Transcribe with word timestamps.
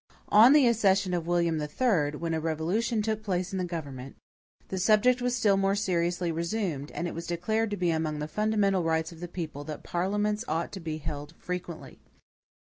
On 0.29 0.53
the 0.53 0.65
accession 0.67 1.13
of 1.13 1.27
William 1.27 1.61
III, 1.61 2.17
when 2.17 2.33
a 2.33 2.39
revolution 2.39 3.03
took 3.03 3.21
place 3.21 3.51
in 3.51 3.59
the 3.59 3.63
government, 3.63 4.15
the 4.69 4.79
subject 4.79 5.21
was 5.21 5.35
still 5.35 5.57
more 5.57 5.75
seriously 5.75 6.31
resumed, 6.31 6.89
and 6.89 7.07
it 7.07 7.13
was 7.13 7.27
declared 7.27 7.69
to 7.69 7.77
be 7.77 7.91
among 7.91 8.17
the 8.17 8.27
fundamental 8.27 8.81
rights 8.81 9.11
of 9.11 9.19
the 9.19 9.27
people 9.27 9.63
that 9.65 9.83
parliaments 9.83 10.43
ought 10.47 10.71
to 10.71 10.79
be 10.79 10.97
held 10.97 11.35
FREQUENTLY. 11.37 11.99